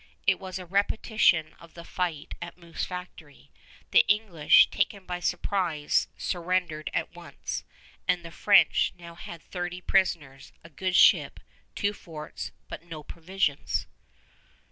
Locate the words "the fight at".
1.75-2.57